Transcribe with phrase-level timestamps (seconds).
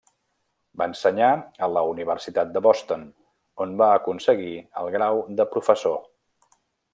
[0.81, 1.27] Va ensenyar
[1.67, 3.03] a la Universitat de Boston,
[3.67, 6.01] on va aconseguir el grau de professor.